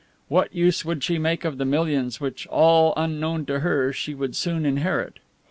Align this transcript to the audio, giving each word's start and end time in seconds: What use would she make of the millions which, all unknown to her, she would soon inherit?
What 0.29 0.51
use 0.55 0.83
would 0.83 1.03
she 1.03 1.19
make 1.19 1.45
of 1.45 1.59
the 1.59 1.63
millions 1.63 2.19
which, 2.19 2.47
all 2.47 2.91
unknown 2.97 3.45
to 3.45 3.59
her, 3.59 3.93
she 3.93 4.15
would 4.15 4.35
soon 4.35 4.65
inherit? 4.65 5.19